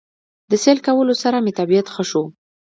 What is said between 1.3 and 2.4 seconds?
مې طبعيت ښه شو